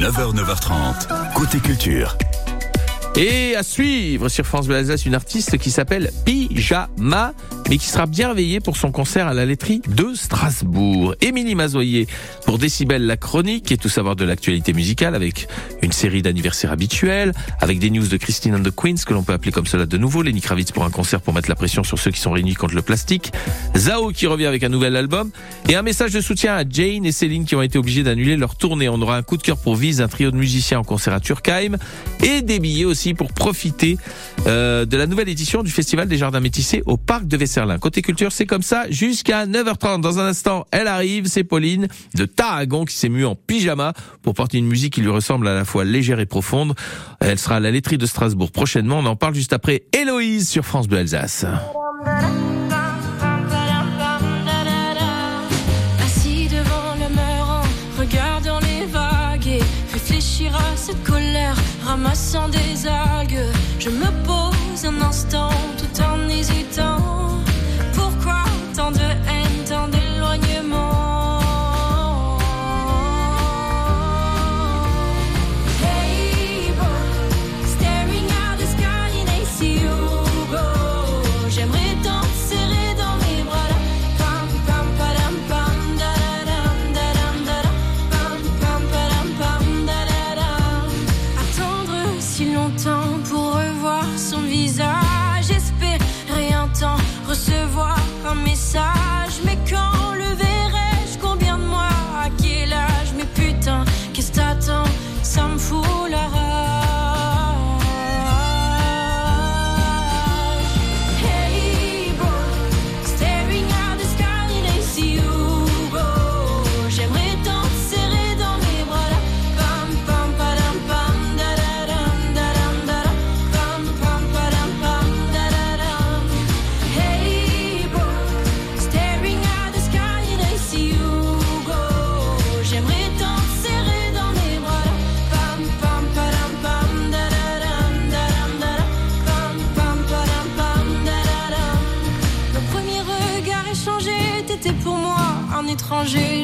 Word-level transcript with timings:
9h, 0.00 0.34
9h30, 0.34 1.32
côté 1.32 1.58
culture. 1.58 2.18
Et 3.16 3.56
à 3.56 3.62
suivre 3.62 4.28
sur 4.28 4.44
France 4.44 4.66
Bleu 4.66 4.76
Alsace, 4.76 5.06
une 5.06 5.14
artiste 5.14 5.56
qui 5.56 5.70
s'appelle 5.70 6.12
Pyjama, 6.26 7.32
mais 7.68 7.78
qui 7.78 7.86
sera 7.86 8.06
bien 8.06 8.28
réveillée 8.28 8.60
pour 8.60 8.76
son 8.76 8.92
concert 8.92 9.26
à 9.26 9.34
la 9.34 9.44
laiterie 9.44 9.82
de 9.88 10.14
Strasbourg. 10.14 11.14
Émilie 11.20 11.54
Mazoyer 11.54 12.06
pour 12.44 12.58
Décibel 12.58 13.06
la 13.06 13.16
chronique 13.16 13.72
et 13.72 13.76
tout 13.76 13.88
savoir 13.88 14.16
de 14.16 14.24
l'actualité 14.24 14.72
musicale 14.72 15.14
avec 15.14 15.48
une 15.82 15.92
série 15.92 16.22
d'anniversaires 16.22 16.72
habituels, 16.72 17.32
avec 17.60 17.78
des 17.78 17.90
news 17.90 18.06
de 18.06 18.16
Christine 18.16 18.54
and 18.54 18.62
the 18.62 18.74
Queens 18.74 18.96
que 19.04 19.14
l'on 19.14 19.22
peut 19.22 19.32
appeler 19.32 19.52
comme 19.52 19.66
cela 19.66 19.86
de 19.86 19.98
nouveau, 19.98 20.22
Lenny 20.22 20.40
Kravitz 20.40 20.72
pour 20.72 20.84
un 20.84 20.90
concert 20.90 21.20
pour 21.20 21.34
mettre 21.34 21.48
la 21.48 21.56
pression 21.56 21.82
sur 21.82 21.98
ceux 21.98 22.10
qui 22.10 22.20
sont 22.20 22.30
réunis 22.30 22.54
contre 22.54 22.74
le 22.74 22.82
plastique, 22.82 23.32
Zao 23.76 24.10
qui 24.10 24.26
revient 24.26 24.46
avec 24.46 24.62
un 24.62 24.68
nouvel 24.68 24.96
album 24.96 25.30
et 25.68 25.74
un 25.74 25.82
message 25.82 26.12
de 26.12 26.20
soutien 26.20 26.54
à 26.54 26.62
Jane 26.68 27.04
et 27.04 27.12
Céline 27.12 27.44
qui 27.44 27.56
ont 27.56 27.62
été 27.62 27.78
obligés 27.78 28.02
d'annuler 28.02 28.36
leur 28.36 28.54
tournée. 28.54 28.88
On 28.88 29.00
aura 29.00 29.16
un 29.16 29.22
coup 29.22 29.36
de 29.36 29.42
cœur 29.42 29.58
pour 29.58 29.76
Vise, 29.76 30.00
un 30.00 30.08
trio 30.08 30.30
de 30.30 30.36
musiciens 30.36 30.78
en 30.78 30.84
concert 30.84 31.12
à 31.12 31.20
Turkheim 31.20 31.76
et 32.22 32.42
des 32.42 32.58
billets 32.58 32.84
aussi 32.84 33.14
pour 33.14 33.32
profiter 33.32 33.98
euh, 34.46 34.84
de 34.84 34.96
la 34.96 35.06
nouvelle 35.06 35.28
édition 35.28 35.62
du 35.62 35.70
Festival 35.70 36.08
des 36.08 36.16
Jardins 36.16 36.40
Métissés 36.40 36.82
au 36.86 36.96
Parc 36.96 37.26
de 37.26 37.36
Côté 37.80 38.02
culture, 38.02 38.32
c'est 38.32 38.44
comme 38.44 38.62
ça 38.62 38.84
jusqu'à 38.90 39.46
9h30. 39.46 40.00
Dans 40.00 40.18
un 40.18 40.26
instant, 40.26 40.66
elle 40.72 40.88
arrive, 40.88 41.26
c'est 41.26 41.44
Pauline 41.44 41.88
de 42.14 42.26
Tarragon 42.26 42.84
qui 42.84 42.94
s'est 42.94 43.08
mue 43.08 43.24
en 43.24 43.34
pyjama 43.34 43.94
pour 44.22 44.34
porter 44.34 44.58
une 44.58 44.66
musique 44.66 44.94
qui 44.94 45.00
lui 45.00 45.08
ressemble 45.08 45.48
à 45.48 45.54
la 45.54 45.64
fois 45.64 45.84
légère 45.84 46.20
et 46.20 46.26
profonde. 46.26 46.74
Elle 47.20 47.38
sera 47.38 47.56
à 47.56 47.60
la 47.60 47.70
laiterie 47.70 47.96
de 47.96 48.06
Strasbourg 48.06 48.50
prochainement. 48.50 48.98
On 48.98 49.06
en 49.06 49.16
parle 49.16 49.34
juste 49.34 49.54
après 49.54 49.84
Héloïse 49.92 50.48
sur 50.48 50.66
France 50.66 50.86
Bleu 50.86 50.98
Alsace. 50.98 51.46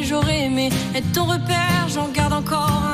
J'aurais 0.03 0.43
aimé 0.43 0.71
être 0.95 1.13
ton 1.13 1.25
repère, 1.25 1.89
j'en 1.89 2.09
garde 2.09 2.33
encore 2.33 2.92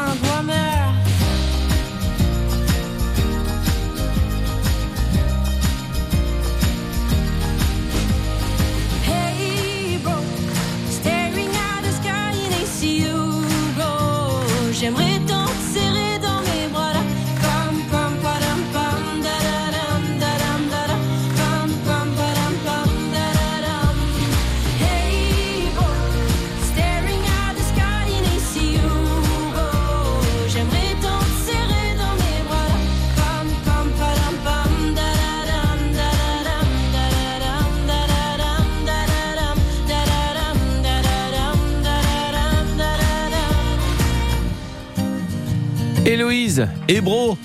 Héloïse, 46.09 46.67
Hébro. 46.89 47.37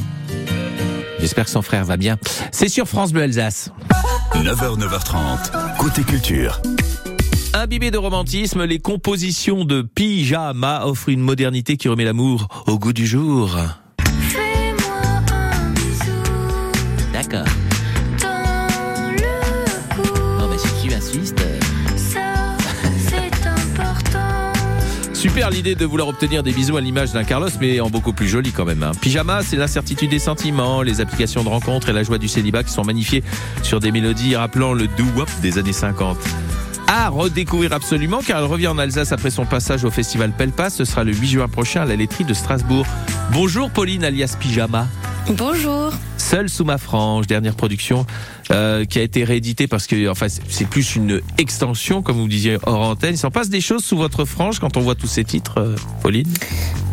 J'espère 1.20 1.44
que 1.44 1.52
son 1.52 1.62
frère 1.62 1.84
va 1.84 1.98
bien. 1.98 2.18
C'est 2.54 2.70
sur 2.70 2.88
France 2.88 3.12
Bleu 3.12 3.24
Alsace. 3.24 3.72
9h, 4.36 4.80
9h30, 4.80 5.78
côté 5.78 6.02
culture. 6.04 6.62
Imbibé 7.54 7.92
de 7.92 7.98
romantisme, 7.98 8.64
les 8.64 8.80
compositions 8.80 9.66
de 9.66 9.82
Pyjama 9.82 10.86
offrent 10.86 11.10
une 11.10 11.20
modernité 11.20 11.76
qui 11.76 11.90
remet 11.90 12.06
l'amour 12.06 12.64
au 12.66 12.80
goût 12.80 12.94
du 12.94 13.06
jour. 13.06 13.58
Fais-moi 14.30 15.22
un 15.34 15.70
bisou 15.72 17.12
D'accord. 17.12 17.46
Super 25.24 25.50
l'idée 25.52 25.74
de 25.76 25.86
vouloir 25.86 26.10
obtenir 26.10 26.44
des 26.44 26.52
bisous 26.52 26.76
à 26.76 26.82
l'image 26.82 27.14
d'un 27.14 27.24
Carlos, 27.24 27.48
mais 27.62 27.80
en 27.80 27.90
beaucoup 27.90 28.12
plus 28.12 28.28
joli 28.28 28.52
quand 28.52 28.66
même. 28.66 28.84
hein. 28.84 28.92
Pyjama, 29.00 29.42
c'est 29.42 29.56
l'incertitude 29.56 30.10
des 30.10 30.20
sentiments, 30.20 30.82
les 30.82 31.00
applications 31.00 31.46
de 31.46 31.48
rencontres 31.48 31.88
et 31.88 31.94
la 31.94 32.04
joie 32.04 32.18
du 32.18 32.28
célibat 32.28 32.62
qui 32.62 32.74
sont 32.74 32.84
magnifiées 32.84 33.24
sur 33.62 33.80
des 33.80 33.94
mélodies 33.94 34.36
rappelant 34.36 34.74
le 34.74 34.86
doo-wop 34.86 35.30
des 35.42 35.58
années 35.58 35.72
50. 35.72 36.18
À 36.88 37.08
redécouvrir 37.08 37.72
absolument 37.72 38.20
car 38.20 38.40
elle 38.40 38.48
revient 38.48 38.68
en 38.68 38.78
Alsace 38.78 39.14
après 39.14 39.30
son 39.30 39.46
passage 39.46 39.86
au 39.86 39.92
festival 39.92 40.34
Pelpas. 40.34 40.72
Ce 40.72 40.84
sera 40.84 41.06
le 41.06 41.14
8 41.14 41.28
juin 41.30 41.48
prochain 41.48 41.84
à 41.84 41.86
la 41.86 41.96
laiterie 41.96 42.26
de 42.26 42.34
Strasbourg. 42.34 42.86
Bonjour 43.32 43.70
Pauline 43.72 44.04
alias 44.04 44.36
Pyjama. 44.38 44.90
Bonjour. 45.30 45.94
Seul 46.18 46.50
sous 46.50 46.66
ma 46.66 46.78
frange, 46.78 47.28
dernière 47.28 47.56
production 47.56 48.06
euh, 48.52 48.86
qui 48.86 49.00
a 49.00 49.02
été 49.02 49.24
rééditée 49.24 49.68
parce 49.68 49.88
que 49.88 50.10
enfin 50.10 50.28
c'est 50.50 50.68
plus 50.68 50.96
une 50.96 51.22
extension 51.38 52.02
comme 52.02 52.18
vous 52.18 52.28
disiez 52.28 52.58
hors 52.66 52.82
antenne. 52.82 53.16
Il 53.16 53.18
s'en 53.18 53.32
passe 53.32 53.50
des 53.50 53.62
choses 53.62 53.84
sous 53.84 53.98
votre 53.98 54.26
frange 54.26 54.60
quand 54.60 54.78
on 54.78 54.82
voit 54.82 54.96
tous 54.96 55.08
ces 55.08 55.24
titres, 55.24 55.60
euh, 55.60 55.76
Pauline? 56.02 56.28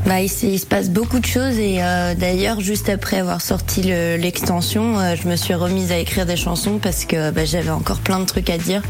Bah, 0.06 0.22
il, 0.22 0.30
se- 0.30 0.46
il 0.46 0.58
se 0.58 0.64
passe 0.64 0.88
beaucoup 0.88 1.18
de 1.18 1.26
choses 1.26 1.58
et 1.58 1.82
euh, 1.82 2.14
d'ailleurs 2.14 2.60
juste 2.60 2.88
après 2.88 3.18
avoir 3.18 3.41
sorti 3.42 3.82
le- 3.82 4.16
l'extension, 4.16 4.98
euh, 4.98 5.14
je 5.22 5.28
me 5.28 5.36
suis 5.36 5.52
remise 5.54 5.92
à 5.92 5.98
écrire 5.98 6.24
des 6.24 6.36
chansons 6.36 6.78
parce 6.78 7.04
que 7.04 7.30
bah, 7.30 7.44
j'avais 7.44 7.68
encore 7.70 7.98
plein 7.98 8.18
de 8.20 8.24
trucs 8.24 8.48
à 8.48 8.56
dire 8.56 8.82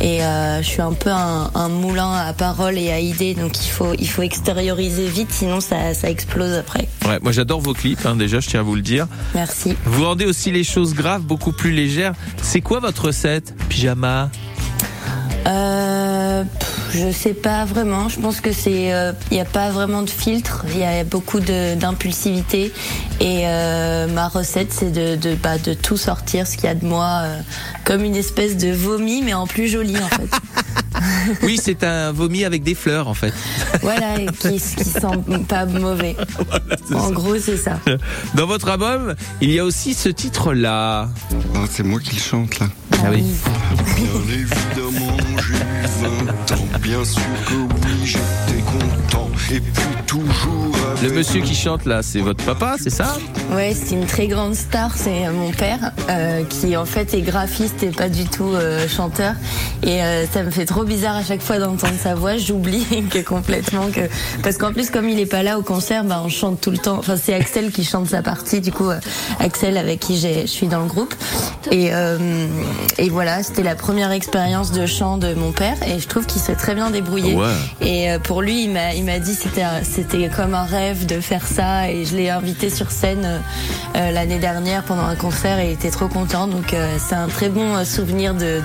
et 0.00 0.22
euh, 0.22 0.62
je 0.62 0.66
suis 0.68 0.80
un 0.82 0.92
peu 0.92 1.10
un, 1.10 1.50
un 1.54 1.68
moulin 1.68 2.12
à 2.12 2.32
paroles 2.32 2.78
et 2.78 2.90
à 2.92 3.00
idées 3.00 3.34
donc 3.34 3.64
il 3.64 3.68
faut 3.70 3.92
il 3.98 4.08
faut 4.08 4.22
extérioriser 4.22 5.08
vite 5.08 5.32
sinon 5.32 5.60
ça, 5.60 5.94
ça 5.94 6.08
explose 6.10 6.52
après. 6.54 6.88
Ouais, 7.08 7.18
moi 7.22 7.32
j'adore 7.32 7.60
vos 7.60 7.74
clips, 7.74 8.04
hein, 8.06 8.14
déjà 8.16 8.38
je 8.40 8.48
tiens 8.48 8.60
à 8.60 8.62
vous 8.62 8.76
le 8.76 8.82
dire. 8.82 9.06
Merci. 9.34 9.74
Vous 9.84 10.04
rendez 10.04 10.26
aussi 10.26 10.52
les 10.52 10.64
choses 10.64 10.94
graves 10.94 11.22
beaucoup 11.22 11.52
plus 11.52 11.72
légères. 11.72 12.01
C'est 12.42 12.60
quoi 12.60 12.80
votre 12.80 13.06
recette 13.06 13.54
Pyjama? 13.68 14.30
Euh, 15.46 16.44
je 16.92 17.10
sais 17.10 17.34
pas 17.34 17.64
vraiment. 17.64 18.08
Je 18.08 18.20
pense 18.20 18.40
que 18.40 18.52
c'est, 18.52 18.92
il 19.30 19.34
n'y 19.34 19.40
a 19.40 19.44
pas 19.44 19.70
vraiment 19.70 20.02
de 20.02 20.10
filtre. 20.10 20.64
Il 20.70 20.78
y 20.78 20.84
a 20.84 21.02
beaucoup 21.04 21.40
d'impulsivité 21.40 22.72
et 23.22 23.42
euh, 23.46 24.08
ma 24.08 24.26
recette 24.26 24.72
c'est 24.72 24.90
de 24.90 25.14
de, 25.14 25.36
bah, 25.36 25.56
de 25.58 25.74
tout 25.74 25.96
sortir 25.96 26.46
ce 26.46 26.56
qu'il 26.56 26.64
y 26.64 26.68
a 26.68 26.74
de 26.74 26.84
moi 26.84 27.20
euh, 27.22 27.40
comme 27.84 28.02
une 28.02 28.16
espèce 28.16 28.56
de 28.56 28.72
vomi 28.72 29.22
mais 29.22 29.32
en 29.32 29.46
plus 29.46 29.68
joli 29.68 29.96
en 29.96 30.08
fait. 30.08 30.28
Oui, 31.42 31.58
c'est 31.62 31.84
un 31.84 32.12
vomi 32.12 32.44
avec 32.44 32.62
des 32.62 32.74
fleurs 32.74 33.08
en 33.08 33.14
fait. 33.14 33.32
Voilà, 33.82 34.20
et 34.20 34.26
qui, 34.26 34.60
qui 34.60 34.84
sent 34.84 35.44
pas 35.48 35.66
mauvais. 35.66 36.16
En 36.94 37.10
gros, 37.10 37.38
c'est 37.38 37.56
ça. 37.56 37.78
Dans 38.34 38.46
votre 38.46 38.68
album, 38.68 39.14
il 39.40 39.50
y 39.50 39.58
a 39.58 39.64
aussi 39.64 39.94
ce 39.94 40.08
titre-là. 40.08 41.08
Ah, 41.54 41.58
c'est 41.70 41.82
moi 41.82 42.00
qui 42.00 42.16
le 42.16 42.20
chante 42.20 42.58
là. 42.58 42.66
Ah 43.04 43.08
oui. 43.10 43.24
Bien 43.96 44.34
évidemment, 44.34 45.16
j'ai 45.46 45.54
eu 45.54 46.12
20 46.26 46.56
ans. 46.56 46.68
Bien 46.80 47.04
sûr 47.04 47.22
que 47.46 47.54
oui, 47.54 48.04
j'étais 48.04 48.62
content. 48.62 49.30
Et 49.50 49.60
puis 49.60 49.72
toujours 50.06 50.71
Le 51.02 51.10
monsieur 51.10 51.40
qui 51.40 51.54
chante 51.56 51.84
là, 51.84 52.00
c'est 52.00 52.20
votre 52.20 52.44
papa, 52.44 52.76
c'est 52.80 52.88
ça? 52.90 53.16
Ouais, 53.52 53.74
c'est 53.74 53.96
une 53.96 54.06
très 54.06 54.28
grande 54.28 54.54
star, 54.54 54.92
c'est 54.96 55.26
euh, 55.26 55.32
mon 55.32 55.50
père, 55.50 55.90
euh, 56.08 56.44
qui 56.44 56.76
en 56.76 56.84
fait 56.84 57.12
est 57.12 57.22
graphiste 57.22 57.82
et 57.82 57.88
pas 57.88 58.08
du 58.08 58.24
tout 58.24 58.52
euh, 58.54 58.86
chanteur. 58.86 59.34
Et 59.82 60.00
euh, 60.02 60.26
ça 60.28 60.44
me 60.44 60.50
fait 60.50 60.64
trop 60.64 60.84
bizarre 60.84 61.16
à 61.16 61.24
chaque 61.24 61.42
fois 61.42 61.58
d'entendre 61.58 61.96
sa 62.00 62.14
voix. 62.14 62.36
J'oublie 62.36 62.86
que 63.10 63.18
complètement 63.18 63.88
que 63.90 64.02
parce 64.42 64.58
qu'en 64.58 64.72
plus 64.72 64.90
comme 64.90 65.08
il 65.08 65.18
est 65.18 65.26
pas 65.26 65.42
là 65.42 65.58
au 65.58 65.62
concert, 65.62 66.04
bah 66.04 66.22
on 66.24 66.28
chante 66.28 66.60
tout 66.60 66.70
le 66.70 66.78
temps. 66.78 66.98
Enfin 66.98 67.16
c'est 67.16 67.34
Axel 67.34 67.72
qui 67.72 67.84
chante 67.84 68.08
sa 68.08 68.22
partie. 68.22 68.60
Du 68.60 68.70
coup 68.70 68.88
euh, 68.88 69.00
Axel 69.40 69.76
avec 69.76 69.98
qui 69.98 70.18
j'ai, 70.18 70.42
je 70.42 70.46
suis 70.46 70.68
dans 70.68 70.80
le 70.80 70.86
groupe. 70.86 71.14
Et 71.72 71.92
euh, 71.92 72.46
et 72.98 73.08
voilà, 73.08 73.42
c'était 73.42 73.64
la 73.64 73.74
première 73.74 74.12
expérience 74.12 74.70
de 74.70 74.86
chant 74.86 75.18
de 75.18 75.34
mon 75.34 75.50
père 75.50 75.76
et 75.82 75.98
je 75.98 76.06
trouve 76.06 76.26
qu'il 76.26 76.40
s'est 76.40 76.54
très 76.54 76.76
bien 76.76 76.90
débrouillé. 76.90 77.34
Ouais. 77.34 77.46
Et 77.80 78.10
euh, 78.10 78.18
pour 78.20 78.40
lui, 78.40 78.64
il 78.64 78.70
m'a, 78.70 78.94
il 78.94 79.04
m'a 79.04 79.18
dit 79.18 79.34
c'était, 79.34 79.64
c'était 79.82 80.28
comme 80.28 80.54
un 80.54 80.64
rêve 80.64 80.91
de 80.92 81.20
faire 81.20 81.46
ça. 81.46 81.90
Et 81.90 82.04
je 82.04 82.16
l'ai 82.16 82.30
invité 82.30 82.70
sur 82.70 82.90
scène 82.90 83.24
euh, 83.24 83.38
euh, 83.96 84.10
l'année 84.12 84.38
dernière 84.38 84.82
pendant 84.84 85.04
un 85.04 85.14
concert 85.16 85.58
et 85.58 85.66
il 85.68 85.72
était 85.72 85.90
trop 85.90 86.08
content. 86.08 86.46
Donc 86.46 86.74
euh, 86.74 86.96
c'est 86.98 87.14
un 87.14 87.28
très 87.28 87.48
bon 87.48 87.84
souvenir 87.84 88.34
de, 88.34 88.60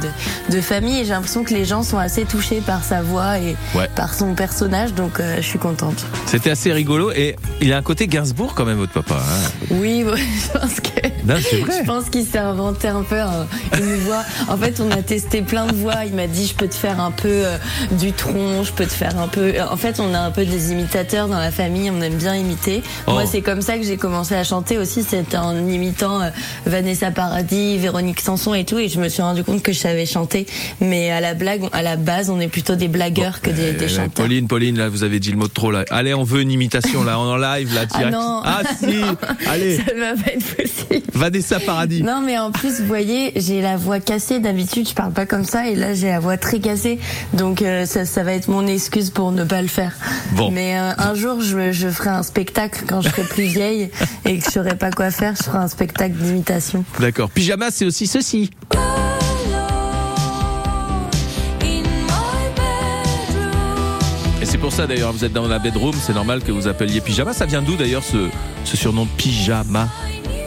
de, 0.49 0.55
de 0.55 0.61
famille. 0.61 0.99
Et 0.99 1.05
j'ai 1.05 1.11
l'impression 1.11 1.43
que 1.43 1.53
les 1.53 1.65
gens 1.65 1.83
sont 1.83 1.97
assez 1.97 2.25
touchés 2.25 2.61
par 2.61 2.83
sa 2.83 3.01
voix 3.01 3.39
et 3.39 3.55
Ouais. 3.75 3.89
par 3.95 4.13
son 4.13 4.33
personnage. 4.35 4.93
Donc 4.93 5.19
je 5.37 5.41
suis 5.41 5.59
contente. 5.59 6.05
C'était 6.25 6.51
assez 6.51 6.71
rigolo 6.71 7.11
et 7.11 7.35
il 7.61 7.73
a 7.73 7.77
un 7.77 7.81
côté 7.81 8.07
Gainsbourg 8.07 8.53
quand 8.55 8.65
même, 8.65 8.77
votre 8.77 8.93
papa. 8.93 9.15
hein. 9.15 9.49
Oui, 9.71 10.03
ouais, 10.07 10.17
je 10.17 10.59
pense 10.59 10.79
que. 10.79 11.07
Non. 11.25 11.35
Je 11.37 11.83
pense 11.85 12.09
qu'il 12.09 12.25
s'est 12.25 12.37
inventé 12.37 12.87
un 12.87 13.03
peu 13.03 13.19
un- 13.19 13.47
une 13.77 13.95
voix. 13.95 14.23
En 14.47 14.55
fait, 14.57 14.79
on 14.79 14.89
a 14.91 15.01
testé 15.01 15.41
plein 15.41 15.65
de 15.65 15.73
voix. 15.73 16.05
Il 16.05 16.13
m'a 16.13 16.27
dit, 16.27 16.47
je 16.47 16.53
peux 16.55 16.67
te 16.67 16.75
faire 16.75 16.99
un 17.01 17.11
peu 17.11 17.43
du 17.91 18.13
tronc, 18.13 18.63
je 18.63 18.71
peux 18.71 18.85
te 18.85 18.91
faire 18.93 19.19
un 19.19 19.27
peu. 19.27 19.53
En 19.69 19.75
fait, 19.77 19.99
on 19.99 20.13
a 20.13 20.19
un 20.19 20.31
peu 20.31 20.45
des 20.45 20.71
imitateurs 20.71 21.27
dans 21.27 21.39
la 21.39 21.51
famille. 21.51 21.91
On 21.91 22.01
aime 22.01 22.16
bien 22.17 22.35
imiter. 22.35 22.83
Oh. 23.07 23.11
Moi, 23.13 23.25
c'est 23.25 23.41
comme 23.41 23.61
ça 23.61 23.77
que 23.77 23.83
j'ai 23.83 23.97
commencé 23.97 24.35
à 24.35 24.43
chanter 24.43 24.77
aussi. 24.77 25.03
C'était 25.03 25.37
en 25.37 25.55
imitant 25.67 26.21
euh, 26.21 26.29
Vanessa 26.65 27.11
Paradis, 27.11 27.77
Véronique 27.77 28.19
Sanson 28.21 28.53
et 28.53 28.65
tout. 28.65 28.77
Et 28.79 28.89
je 28.89 28.99
me 28.99 29.09
suis 29.09 29.21
rendu 29.21 29.43
compte 29.43 29.61
que 29.63 29.71
je 29.71 29.79
savais 29.79 30.05
chanter. 30.05 30.45
Mais 30.81 31.11
à 31.11 31.21
la 31.21 31.33
blague, 31.33 31.61
à 31.73 31.81
la 31.81 31.95
base, 31.95 32.29
on 32.29 32.39
est 32.39 32.47
plutôt 32.47 32.75
des 32.75 32.87
blagueurs 32.87 33.41
que 33.41 33.49
des, 33.49 33.73
des 33.73 33.85
Euh, 33.85 33.87
chanteurs. 33.87 34.25
Pauline, 34.25 34.47
Pauline, 34.47 34.77
là, 34.77 34.89
vous 34.89 35.03
avez 35.03 35.19
dit 35.19 35.31
le 35.31 35.37
mot 35.37 35.47
de 35.47 35.53
trop 35.53 35.71
là. 35.71 35.85
Allez, 35.89 36.13
on 36.13 36.23
veut 36.23 36.41
une 36.41 36.51
imitation 36.51 37.03
là, 37.03 37.19
en 37.19 37.37
live 37.37 37.73
là, 37.73 37.85
direct. 37.85 38.11
non. 38.11 38.41
Ah 38.43 38.61
si, 38.79 38.95
allez, 39.47 39.77
Ça 39.77 39.83
va 39.97 40.21
pas 40.21 40.31
être 40.31 40.55
possible. 40.55 41.05
Vanessa 41.13 41.59
Paradis. 41.59 42.03
Non, 42.03 42.21
mais 42.25 42.37
en 42.37 42.51
plus, 42.51 42.79
vous 42.81 42.87
voyez, 42.87 43.31
j'ai 43.35 43.61
la 43.61 43.77
voix 43.77 43.99
cassée. 43.99 44.39
D'habitude, 44.39 44.87
je 44.89 44.93
parle 44.93 45.11
pas 45.13 45.25
comme 45.25 45.45
ça, 45.45 45.67
et 45.67 45.75
là, 45.75 45.93
j'ai 45.93 46.07
la 46.09 46.19
voix 46.19 46.37
très 46.37 46.59
cassée. 46.59 46.99
Donc, 47.33 47.61
euh, 47.61 47.85
ça, 47.85 48.05
ça 48.05 48.23
va 48.23 48.33
être 48.33 48.47
mon 48.47 48.65
excuse 48.67 49.09
pour 49.09 49.31
ne 49.31 49.43
pas 49.43 49.61
le 49.61 49.67
faire. 49.67 49.93
Bon. 50.33 50.51
Mais 50.51 50.77
euh, 50.77 50.91
un 50.97 51.13
jour, 51.15 51.41
je, 51.41 51.71
je 51.71 51.87
ferai 51.97 52.09
un 52.09 52.23
spectacle 52.23 52.83
quand 52.87 53.01
je 53.01 53.09
serai 53.09 53.23
plus 53.23 53.43
vieille 53.53 53.89
et 54.25 54.37
que 54.37 54.45
je 54.45 54.51
saurai 54.51 54.75
pas 54.75 54.91
quoi 54.91 55.11
faire. 55.11 55.35
Je 55.37 55.43
ferai 55.43 55.57
un 55.57 55.67
spectacle 55.67 56.15
d'imitation. 56.15 56.83
D'accord. 56.99 57.29
Pyjama, 57.29 57.71
c'est 57.71 57.85
aussi 57.85 58.07
ceci. 58.07 58.49
Et 64.41 64.45
c'est 64.45 64.57
pour 64.57 64.71
ça 64.71 64.85
d'ailleurs, 64.85 65.11
vous 65.11 65.25
êtes 65.25 65.33
dans 65.33 65.47
la 65.47 65.59
bedroom, 65.59 65.95
c'est 65.99 66.13
normal 66.13 66.41
que 66.43 66.51
vous 66.51 66.67
appeliez 66.67 67.01
pyjama. 67.01 67.33
Ça 67.33 67.45
vient 67.45 67.61
d'où 67.61 67.75
d'ailleurs 67.75 68.03
ce, 68.03 68.29
ce 68.63 68.77
surnom 68.77 69.05
de 69.05 69.09
pyjama? 69.17 69.87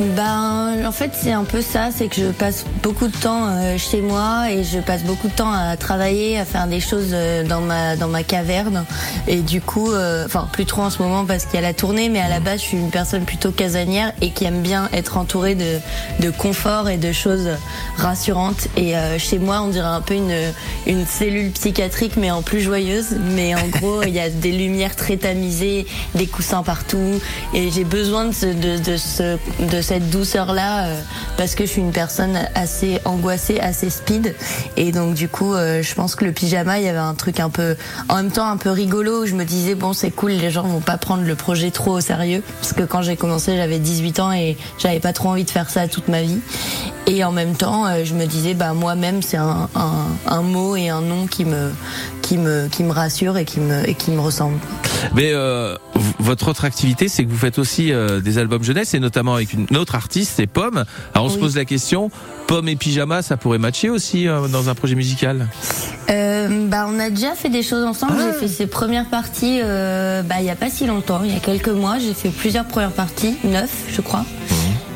Ben, 0.01 0.83
en 0.87 0.93
fait, 0.93 1.11
c'est 1.13 1.33
un 1.33 1.45
peu 1.45 1.61
ça, 1.61 1.91
c'est 1.95 2.09
que 2.09 2.17
je 2.17 2.27
passe 2.29 2.65
beaucoup 2.83 3.07
de 3.07 3.17
temps 3.17 3.49
euh, 3.49 3.77
chez 3.77 4.01
moi 4.01 4.51
et 4.51 4.65
je 4.65 4.79
passe 4.79 5.03
beaucoup 5.03 5.29
de 5.29 5.35
temps 5.35 5.53
à 5.53 5.77
travailler, 5.77 6.39
à 6.39 6.47
faire 6.47 6.67
des 6.67 6.81
choses 6.81 7.11
euh, 7.13 7.45
dans 7.45 7.61
ma 7.61 7.97
dans 7.97 8.09
ma 8.09 8.23
caverne. 8.23 8.87
Et 9.29 9.43
du 9.43 9.61
coup, 9.61 9.93
euh, 9.93 10.25
enfin 10.25 10.49
plus 10.53 10.65
trop 10.65 10.81
en 10.81 10.91
ce 10.91 11.03
moment 11.03 11.27
parce 11.27 11.45
qu'il 11.45 11.57
y 11.57 11.59
a 11.59 11.61
la 11.61 11.75
tournée, 11.75 12.09
mais 12.09 12.21
à 12.21 12.31
la 12.31 12.41
base, 12.41 12.61
je 12.61 12.65
suis 12.65 12.79
une 12.79 12.89
personne 12.89 13.25
plutôt 13.27 13.51
casanière 13.51 14.15
et 14.23 14.31
qui 14.31 14.47
aime 14.47 14.63
bien 14.63 14.89
être 14.95 15.19
entourée 15.19 15.55
de 15.55 15.79
de 16.21 16.31
confort 16.31 16.89
et 16.89 16.97
de 16.97 17.13
choses 17.13 17.51
rassurantes. 17.99 18.69
Et 18.79 18.95
chez 19.19 19.39
moi, 19.39 19.61
on 19.61 19.69
dirait 19.69 19.87
un 19.87 20.01
peu 20.01 20.15
une 20.15 20.35
une 20.87 21.05
cellule 21.05 21.51
psychiatrique, 21.51 22.17
mais 22.17 22.31
en 22.31 22.41
plus 22.41 22.63
joyeuse. 22.63 23.19
Mais 23.35 23.55
en 23.55 23.69
gros, 23.69 24.03
il 24.03 24.15
y 24.15 24.21
a 24.21 24.31
des 24.31 24.53
lumières 24.53 24.97
très 24.97 25.19
tamisées, 25.19 25.87
des 26.15 26.27
coussins 26.27 26.63
partout, 26.63 27.21
et 27.53 27.71
j'ai 27.71 27.85
besoin 27.85 28.25
de 28.25 28.33
ce, 28.33 28.47
de, 28.47 28.79
de 28.83 28.97
ce 28.97 29.37
de 29.71 29.83
cette 29.91 30.09
douceur 30.09 30.53
là 30.53 30.87
parce 31.37 31.57
que 31.57 31.65
je 31.65 31.71
suis 31.71 31.81
une 31.81 31.91
personne 31.91 32.39
assez 32.55 33.01
angoissée, 33.05 33.59
assez 33.59 33.91
speed, 33.91 34.37
et 34.77 34.93
donc 34.93 35.15
du 35.15 35.29
coup, 35.29 35.53
euh, 35.53 35.83
je 35.83 35.95
pense 35.97 36.15
que 36.15 36.25
le 36.25 36.31
pyjama, 36.31 36.79
il 36.79 36.85
y 36.85 36.89
avait 36.89 36.99
un 36.99 37.15
truc 37.15 37.41
un 37.41 37.51
peu, 37.51 37.75
en 38.09 38.15
même 38.17 38.31
temps 38.31 38.47
un 38.47 38.57
peu 38.57 38.71
rigolo. 38.71 39.23
Où 39.23 39.27
je 39.27 39.35
me 39.35 39.45
disais 39.45 39.75
bon, 39.75 39.93
c'est 39.93 40.13
cool, 40.13 40.31
les 40.31 40.53
gens 40.53 40.63
vont 40.63 40.79
pas 40.79 40.97
prendre 40.97 41.25
le 41.25 41.35
projet 41.35 41.73
trop 41.73 41.93
au 41.93 42.01
sérieux, 42.01 42.45
parce 42.61 42.73
que 42.73 42.83
quand 42.83 43.03
j'ai 43.03 43.17
commencé, 43.17 43.57
j'avais 43.57 43.81
18 43.81 44.21
ans 44.21 44.33
et 44.33 44.57
j'avais 44.79 45.01
pas 45.01 45.13
trop 45.13 45.31
envie 45.31 45.45
de 45.45 45.51
faire 45.51 45.69
ça 45.71 45.89
toute 45.89 46.07
ma 46.07 46.23
vie. 46.23 46.39
Et 47.09 47.25
en 47.25 47.33
même 47.33 47.57
temps, 47.57 47.87
euh, 47.87 48.05
je 48.05 48.15
me 48.15 48.27
disais, 48.27 48.55
bah 48.55 48.75
moi-même, 48.75 49.23
c'est 49.23 49.39
un 49.39 50.43
mot 50.43 50.77
et 50.77 50.89
un 50.89 51.01
nom 51.01 51.27
qui 51.27 51.45
me, 51.45 51.73
qui 52.31 52.39
me, 52.39 52.69
qui 52.69 52.85
me 52.85 52.93
rassure 52.93 53.37
et 53.39 53.45
qui 53.45 53.59
me, 53.59 53.89
et 53.89 53.95
qui 53.95 54.13
me 54.13 54.21
ressemble. 54.21 54.57
Mais 55.17 55.33
euh, 55.33 55.75
votre 56.21 56.47
autre 56.47 56.65
activité, 56.65 57.09
c'est 57.09 57.25
que 57.25 57.29
vous 57.29 57.37
faites 57.37 57.59
aussi 57.59 57.93
euh, 57.93 58.21
des 58.21 58.39
albums 58.39 58.63
jeunesse, 58.63 58.95
et 58.95 59.01
notamment 59.01 59.35
avec 59.35 59.53
une 59.53 59.77
autre 59.77 59.97
artiste, 59.97 60.35
c'est 60.37 60.47
Pomme. 60.47 60.85
Alors 61.13 61.27
on 61.27 61.29
se 61.29 61.39
pose 61.39 61.57
la 61.57 61.65
question, 61.65 62.09
Pomme 62.47 62.69
et 62.69 62.77
pyjama, 62.77 63.23
ça 63.23 63.37
pourrait 63.37 63.59
matcher 63.59 63.91
aussi 63.91 64.29
euh, 64.29 64.47
dans 64.47 64.69
un 64.69 64.77
projet 64.77 64.95
musical? 64.95 65.49
Bah, 66.09 66.87
on 66.89 67.01
a 67.01 67.11
déjà 67.11 67.35
fait 67.35 67.49
des 67.49 67.65
choses 67.65 67.85
ensemble. 67.85 68.15
Ah. 68.17 68.31
J'ai 68.33 68.39
fait 68.39 68.49
ses 68.49 68.67
premières 68.69 69.07
parties, 69.07 69.61
bah, 69.61 70.37
il 70.39 70.45
y 70.45 70.51
a 70.51 70.57
pas 70.57 70.71
si 70.71 70.87
longtemps, 70.87 71.23
il 71.25 71.33
y 71.33 71.37
a 71.37 71.41
quelques 71.41 71.69
mois. 71.69 71.99
J'ai 71.99 72.15
fait 72.15 72.29
plusieurs 72.29 72.65
premières 72.65 72.93
parties, 72.93 73.35
neuf, 73.43 73.71
je 73.91 74.01
crois. 74.01 74.25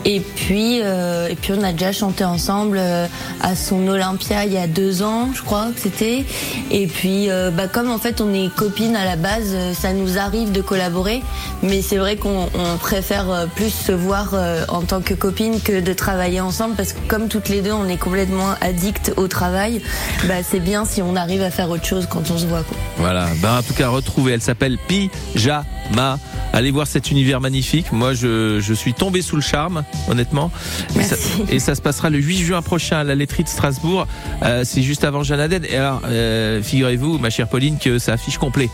Et 0.06 0.20
puis, 0.20 0.80
euh, 0.82 1.28
et 1.28 1.34
puis 1.34 1.52
on 1.56 1.62
a 1.62 1.72
déjà 1.72 1.92
chanté 1.92 2.24
ensemble 2.24 2.76
euh, 2.78 3.06
à 3.40 3.56
son 3.56 3.88
Olympia 3.88 4.44
il 4.44 4.52
y 4.52 4.58
a 4.58 4.66
deux 4.66 5.02
ans, 5.02 5.30
je 5.34 5.42
crois 5.42 5.68
que 5.74 5.80
c'était. 5.80 6.24
Et 6.70 6.86
puis, 6.86 7.30
euh, 7.30 7.50
bah, 7.50 7.68
comme 7.68 7.90
en 7.90 7.98
fait 7.98 8.20
on 8.20 8.32
est 8.34 8.52
copines 8.54 8.96
à 8.96 9.04
la 9.06 9.16
base, 9.16 9.52
euh, 9.54 9.72
ça 9.72 9.92
nous 9.94 10.18
arrive 10.18 10.52
de 10.52 10.60
collaborer, 10.60 11.22
mais 11.62 11.80
c'est 11.80 11.96
vrai 11.96 12.16
qu'on 12.16 12.48
on 12.54 12.76
préfère 12.76 13.30
euh, 13.30 13.46
plus 13.46 13.70
se 13.70 13.92
voir 13.92 14.32
euh, 14.34 14.64
en 14.68 14.82
tant 14.82 15.00
que 15.00 15.14
copines 15.14 15.60
que 15.60 15.80
de 15.80 15.92
travailler 15.94 16.40
ensemble, 16.40 16.74
parce 16.74 16.92
que 16.92 17.00
comme 17.08 17.28
toutes 17.28 17.48
les 17.48 17.62
deux 17.62 17.72
on 17.72 17.88
est 17.88 17.96
complètement 17.96 18.54
addicts 18.60 19.12
au 19.16 19.26
travail, 19.26 19.80
bah, 20.28 20.42
c'est 20.42 20.60
bien 20.60 20.84
si 20.84 21.00
on 21.00 21.16
arrive 21.16 21.42
à 21.42 21.50
faire 21.50 21.70
autre 21.70 21.86
chose 21.86 22.06
quand 22.10 22.30
on 22.30 22.36
se 22.36 22.46
voit. 22.46 22.62
Quoi. 22.62 22.76
Voilà, 22.98 23.28
ben 23.40 23.58
en 23.58 23.62
tout 23.62 23.74
cas 23.74 23.88
retrouvez, 23.88 24.32
elle 24.32 24.42
s'appelle 24.42 24.76
Pyjama. 24.86 26.18
Allez 26.52 26.70
voir 26.70 26.86
cet 26.86 27.10
univers 27.10 27.40
magnifique. 27.40 27.90
Moi, 27.90 28.14
je, 28.14 28.60
je 28.60 28.74
suis 28.74 28.94
tombé 28.94 29.22
sous 29.22 29.34
le 29.34 29.42
charme, 29.42 29.82
honnêtement. 30.08 30.50
Et 30.98 31.02
ça, 31.02 31.16
Merci. 31.16 31.54
et 31.54 31.58
ça 31.58 31.74
se 31.74 31.82
passera 31.82 32.10
le 32.10 32.18
8 32.18 32.38
juin 32.38 32.62
prochain 32.62 32.98
à 32.98 33.04
la 33.04 33.14
laiterie 33.14 33.44
de 33.44 33.48
Strasbourg. 33.48 34.06
Euh, 34.42 34.62
c'est 34.64 34.82
juste 34.82 35.04
avant 35.04 35.22
Jeanne 35.22 35.40
Aden. 35.40 35.64
Et 35.68 35.76
alors, 35.76 36.02
euh, 36.06 36.62
figurez-vous, 36.62 37.18
ma 37.18 37.30
chère 37.30 37.48
Pauline, 37.48 37.78
que 37.78 37.98
ça 37.98 38.14
affiche 38.14 38.38
complet. 38.38 38.70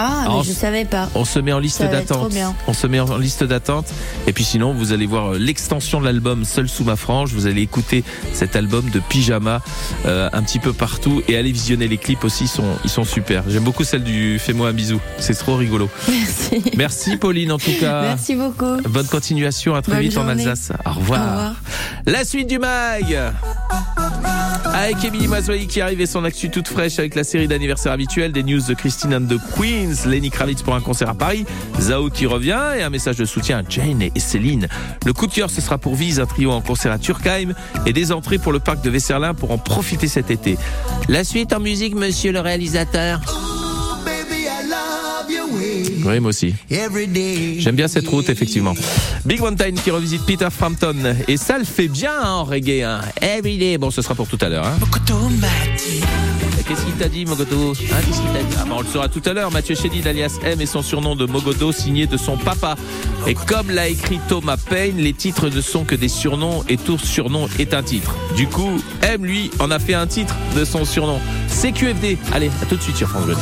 Ah, 0.00 0.28
mais 0.28 0.44
je 0.44 0.52
savais 0.52 0.84
pas. 0.84 1.08
On 1.16 1.24
se 1.24 1.40
met 1.40 1.52
en 1.52 1.58
liste 1.58 1.82
d'attente. 1.82 2.32
On 2.68 2.72
se 2.72 2.86
met 2.86 3.00
en 3.00 3.16
liste 3.18 3.42
d'attente. 3.42 3.92
Et 4.28 4.32
puis 4.32 4.44
sinon, 4.44 4.72
vous 4.72 4.92
allez 4.92 5.06
voir 5.06 5.34
euh, 5.34 5.38
l'extension 5.38 6.00
de 6.00 6.04
l'album 6.04 6.44
Seul 6.44 6.68
sous 6.68 6.84
ma 6.84 6.94
frange. 6.94 7.32
Vous 7.32 7.46
allez 7.46 7.62
écouter 7.62 8.04
cet 8.32 8.54
album 8.54 8.88
de 8.90 9.00
pyjama 9.00 9.60
euh, 10.06 10.30
un 10.32 10.42
petit 10.42 10.60
peu 10.60 10.72
partout 10.72 11.22
et 11.26 11.36
allez 11.36 11.50
visionner 11.50 11.88
les 11.88 11.98
clips 11.98 12.22
aussi. 12.22 12.44
Ils 12.44 12.48
sont, 12.48 12.76
ils 12.84 12.90
sont 12.90 13.04
super. 13.04 13.42
J'aime 13.48 13.64
beaucoup 13.64 13.82
celle 13.84 14.04
du 14.04 14.38
Fais-moi 14.38 14.68
un 14.68 14.72
bisou. 14.72 15.00
C'est 15.18 15.34
trop 15.34 15.56
rigolo. 15.56 15.90
Merci. 16.08 16.62
Merci 16.76 17.16
Pauline 17.16 17.50
en 17.50 17.58
tout 17.58 17.74
cas. 17.80 18.02
Merci 18.02 18.36
beaucoup. 18.36 18.80
Bonne 18.88 19.08
continuation. 19.08 19.74
À 19.74 19.82
très 19.82 19.94
Bonne 19.94 20.02
vite 20.02 20.16
en. 20.16 20.28
Alsace. 20.28 20.70
Au 20.84 20.92
revoir. 20.92 21.20
Au 21.20 21.30
revoir. 21.30 21.54
La 22.06 22.24
suite 22.24 22.48
du 22.48 22.58
mag. 22.58 23.34
Avec 24.80 25.04
Émilie 25.04 25.26
Mazoyer 25.26 25.66
qui 25.66 25.80
arrive 25.80 26.00
et 26.00 26.06
son 26.06 26.22
actu 26.22 26.50
toute 26.50 26.68
fraîche 26.68 27.00
avec 27.00 27.16
la 27.16 27.24
série 27.24 27.48
d'anniversaire 27.48 27.90
habituelle 27.90 28.30
des 28.30 28.44
news 28.44 28.60
de 28.60 28.74
Christine 28.74 29.12
and 29.12 29.22
the 29.22 29.36
Queens, 29.56 30.08
Lenny 30.08 30.30
Kravitz 30.30 30.62
pour 30.62 30.76
un 30.76 30.80
concert 30.80 31.08
à 31.08 31.14
Paris, 31.14 31.46
Zao 31.80 32.10
qui 32.10 32.26
revient 32.26 32.60
et 32.78 32.82
un 32.84 32.88
message 32.88 33.16
de 33.16 33.24
soutien 33.24 33.58
à 33.58 33.62
Jane 33.68 34.02
et 34.02 34.20
Céline. 34.20 34.68
Le 35.04 35.12
coup 35.12 35.26
de 35.26 35.32
cœur 35.32 35.50
ce 35.50 35.60
sera 35.60 35.78
pour 35.78 35.96
Vise, 35.96 36.20
un 36.20 36.26
trio 36.26 36.52
en 36.52 36.60
concert 36.60 36.92
à 36.92 36.98
Turkheim 36.98 37.54
et 37.86 37.92
des 37.92 38.12
entrées 38.12 38.38
pour 38.38 38.52
le 38.52 38.60
parc 38.60 38.80
de 38.80 38.88
Vesserlin 38.88 39.34
pour 39.34 39.50
en 39.50 39.58
profiter 39.58 40.06
cet 40.06 40.30
été. 40.30 40.56
La 41.08 41.24
suite 41.24 41.52
en 41.52 41.58
musique, 41.58 41.96
monsieur 41.96 42.30
le 42.30 42.38
réalisateur. 42.38 43.57
Oui, 46.04 46.20
moi 46.20 46.30
aussi. 46.30 46.54
J'aime 47.58 47.76
bien 47.76 47.88
cette 47.88 48.06
route, 48.08 48.28
effectivement. 48.28 48.74
Big 49.24 49.42
One 49.42 49.56
Time 49.56 49.74
qui 49.74 49.90
revisite 49.90 50.24
Peter 50.24 50.48
Frampton. 50.50 50.94
Et 51.26 51.36
ça 51.36 51.58
le 51.58 51.64
fait 51.64 51.88
bien 51.88 52.12
hein, 52.22 52.30
en 52.30 52.44
reggae. 52.44 52.82
Hein. 52.82 53.00
Everyday. 53.20 53.78
Bon, 53.78 53.90
ce 53.90 54.02
sera 54.02 54.14
pour 54.14 54.26
tout 54.28 54.38
à 54.40 54.48
l'heure. 54.48 54.66
Hein. 54.66 54.76
Qu'est-ce 56.66 56.84
qu'il 56.84 56.94
t'a 56.94 57.08
dit, 57.08 57.24
Mogodo 57.24 57.72
Hein, 57.72 57.96
Qu'est-ce 58.06 58.20
qu'il 58.20 58.30
t'a 58.30 58.42
dit? 58.42 58.56
Ah, 58.60 58.64
bah, 58.68 58.74
On 58.76 58.80
le 58.82 58.86
saura 58.86 59.08
tout 59.08 59.22
à 59.24 59.32
l'heure. 59.32 59.50
Mathieu 59.50 59.74
Chédid, 59.74 60.06
alias 60.06 60.38
M, 60.44 60.60
et 60.60 60.66
son 60.66 60.82
surnom 60.82 61.16
de 61.16 61.24
Mogodo, 61.24 61.72
signé 61.72 62.06
de 62.06 62.16
son 62.16 62.36
papa. 62.36 62.76
Et 63.26 63.34
comme 63.34 63.70
l'a 63.70 63.88
écrit 63.88 64.20
Thomas 64.28 64.56
Paine, 64.58 64.98
les 64.98 65.14
titres 65.14 65.48
ne 65.48 65.60
sont 65.60 65.84
que 65.84 65.94
des 65.94 66.08
surnoms 66.08 66.64
et 66.68 66.76
tout 66.76 66.98
surnom 66.98 67.48
est 67.58 67.72
un 67.74 67.82
titre. 67.82 68.14
Du 68.36 68.46
coup, 68.48 68.80
M, 69.02 69.24
lui, 69.24 69.50
en 69.60 69.70
a 69.70 69.78
fait 69.78 69.94
un 69.94 70.06
titre 70.06 70.36
de 70.56 70.64
son 70.64 70.84
surnom. 70.84 71.20
CQFD. 71.48 72.18
Allez, 72.32 72.50
à 72.62 72.66
tout 72.66 72.76
de 72.76 72.82
suite 72.82 72.96
sur 72.96 73.08
France 73.08 73.24
Bleu. 73.24 73.34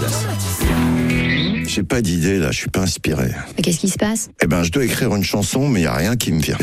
J'ai 1.77 1.83
pas 1.83 2.01
d'idée 2.01 2.39
là, 2.39 2.53
je 2.53 2.57
suis 2.57 2.71
pas 2.71 2.81
inspiré. 2.81 3.29
Mais 3.55 3.63
Qu'est-ce 3.63 3.81
qui 3.81 3.91
se 3.91 3.99
passe 3.99 4.31
Eh 4.43 4.47
ben, 4.47 4.63
je 4.63 4.73
dois 4.73 4.83
écrire 4.83 5.15
une 5.15 5.23
chanson, 5.23 5.69
mais 5.69 5.83
y 5.83 5.87
a 5.87 5.93
rien 5.93 6.17
qui 6.17 6.33
me 6.33 6.41
vient. 6.41 6.57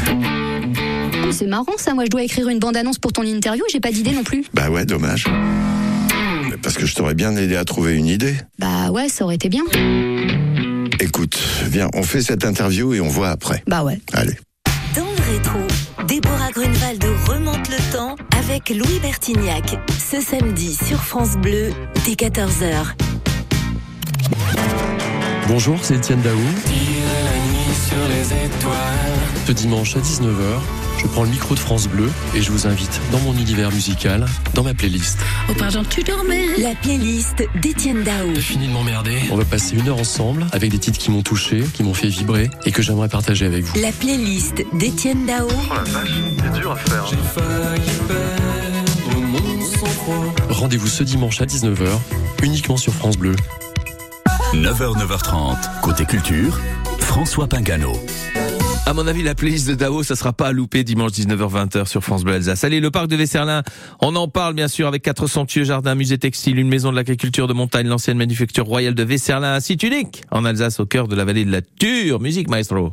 C'est 1.31 1.45
marrant 1.45 1.77
ça, 1.77 1.93
moi 1.93 2.05
je 2.05 2.09
dois 2.09 2.23
écrire 2.23 2.49
une 2.49 2.57
bande-annonce 2.57 2.97
pour 2.97 3.13
ton 3.13 3.21
interview, 3.21 3.63
j'ai 3.71 3.79
pas 3.79 3.91
d'idée 3.91 4.13
non 4.13 4.23
plus. 4.23 4.43
Bah 4.55 4.71
ouais, 4.71 4.87
dommage. 4.87 5.25
Parce 6.63 6.75
que 6.77 6.87
je 6.87 6.95
t'aurais 6.95 7.13
bien 7.13 7.35
aidé 7.35 7.55
à 7.55 7.63
trouver 7.63 7.93
une 7.93 8.07
idée. 8.07 8.33
Bah 8.57 8.89
ouais, 8.89 9.07
ça 9.07 9.23
aurait 9.23 9.35
été 9.35 9.49
bien. 9.49 9.61
Écoute, 10.99 11.37
viens, 11.69 11.89
on 11.93 12.01
fait 12.01 12.23
cette 12.23 12.43
interview 12.43 12.95
et 12.95 12.99
on 12.99 13.07
voit 13.07 13.29
après. 13.29 13.61
Bah 13.67 13.83
ouais. 13.83 13.99
Allez. 14.13 14.33
Dans 14.95 15.05
le 15.05 15.31
rétro, 15.31 15.59
Déborah 16.07 16.49
Grunewald 16.51 17.05
remonte 17.27 17.69
le 17.69 17.93
temps 17.93 18.15
avec 18.39 18.71
Louis 18.71 18.99
Bertignac. 18.99 19.75
Ce 20.11 20.19
samedi 20.19 20.73
sur 20.73 21.03
France 21.03 21.37
Bleu, 21.37 21.69
dès 22.03 22.13
14h. 22.13 22.95
Bonjour, 25.47 25.77
c'est 25.81 25.95
Étienne 25.95 26.21
Daou. 26.21 26.39
Ce 29.45 29.51
dimanche 29.51 29.95
à 29.95 29.99
19h, 29.99 30.59
je 30.99 31.07
prends 31.07 31.23
le 31.23 31.29
micro 31.29 31.53
de 31.53 31.59
France 31.59 31.87
Bleu 31.87 32.09
et 32.33 32.41
je 32.41 32.51
vous 32.51 32.65
invite 32.65 33.01
dans 33.11 33.19
mon 33.19 33.33
univers 33.33 33.71
musical, 33.71 34.25
dans 34.53 34.63
ma 34.63 34.73
playlist. 34.73 35.17
Oh 35.49 35.53
pardon, 35.57 35.83
tu 35.87 36.01
dormais 36.03 36.57
La 36.57 36.73
playlist 36.75 37.43
d'Étienne 37.61 38.03
Dao. 38.03 38.33
Fini 38.35 38.67
de 38.67 38.73
m'emmerder. 38.73 39.17
On 39.31 39.35
va 39.35 39.45
passer 39.45 39.75
une 39.75 39.89
heure 39.89 39.99
ensemble 39.99 40.47
avec 40.53 40.71
des 40.71 40.79
titres 40.79 40.97
qui 40.97 41.11
m'ont 41.11 41.23
touché, 41.23 41.63
qui 41.73 41.83
m'ont 41.83 41.93
fait 41.93 42.07
vibrer 42.07 42.49
et 42.65 42.71
que 42.71 42.81
j'aimerais 42.81 43.09
partager 43.09 43.45
avec 43.45 43.65
vous. 43.65 43.79
La 43.81 43.91
playlist 43.91 44.63
d'Étienne 44.73 45.25
Dao. 45.25 45.47
Rendez-vous 50.49 50.87
ce 50.87 51.03
dimanche 51.03 51.41
à 51.41 51.45
19h, 51.45 51.87
uniquement 52.41 52.77
sur 52.77 52.93
France 52.93 53.17
Bleu. 53.17 53.35
9h, 54.53 54.95
9h30, 54.99 55.81
côté 55.81 56.05
culture, 56.05 56.59
François 56.99 57.47
Pingano. 57.47 57.91
À 58.85 58.93
mon 58.93 59.07
avis, 59.07 59.23
la 59.23 59.33
playlist 59.33 59.67
de 59.67 59.73
Dao, 59.73 60.03
ça 60.03 60.15
sera 60.15 60.31
pas 60.31 60.49
à 60.49 60.51
louper 60.51 60.83
dimanche 60.83 61.13
19h-20h 61.13 61.87
sur 61.87 62.03
France 62.03 62.23
Bleu 62.23 62.35
Alsace. 62.35 62.63
Allez, 62.63 62.79
le 62.79 62.91
parc 62.91 63.07
de 63.07 63.15
Vesserlin, 63.15 63.63
on 63.99 64.15
en 64.15 64.27
parle 64.27 64.53
bien 64.53 64.67
sûr 64.67 64.87
avec 64.87 65.01
quatre 65.01 65.25
somptueux 65.25 65.63
jardins, 65.63 65.95
musée 65.95 66.19
textile, 66.19 66.59
une 66.59 66.67
maison 66.69 66.91
de 66.91 66.95
l'agriculture 66.95 67.47
de 67.47 67.53
montagne, 67.53 67.87
l'ancienne 67.87 68.17
manufacture 68.17 68.65
royale 68.65 68.93
de 68.93 69.03
Vesserlin, 69.03 69.55
un 69.55 69.59
site 69.59 69.81
unique 69.81 70.21
en 70.29 70.45
Alsace 70.45 70.79
au 70.79 70.85
cœur 70.85 71.07
de 71.07 71.15
la 71.15 71.25
vallée 71.25 71.45
de 71.45 71.51
la 71.51 71.61
Ture. 71.61 72.19
Musique 72.19 72.47
maestro. 72.47 72.91